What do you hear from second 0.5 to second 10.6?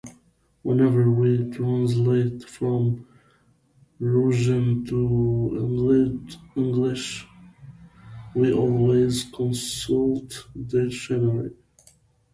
Whenever we translate from Russian to English, we always consult a